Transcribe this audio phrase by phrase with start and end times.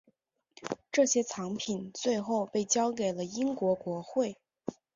[0.91, 4.35] 这些藏品最后被交给了英国国会。